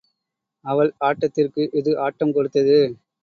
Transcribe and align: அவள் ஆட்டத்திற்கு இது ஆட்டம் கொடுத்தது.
அவள் 0.65 0.91
ஆட்டத்திற்கு 0.99 1.63
இது 1.71 1.91
ஆட்டம் 1.99 2.33
கொடுத்தது. 2.33 2.79